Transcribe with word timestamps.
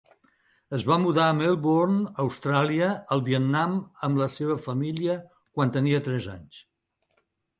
Es 0.77 0.83
va 0.91 0.95
mudar 1.01 1.25
a 1.31 1.35
Melbourne, 1.39 1.97
Austràlia, 2.23 2.87
al 3.15 3.21
Vietnam 3.29 3.77
amb 4.09 4.21
la 4.23 4.29
seva 4.37 4.57
família 4.69 5.19
quan 5.59 5.75
tenia 5.77 6.03
tres 6.09 6.29
anys. 6.37 6.65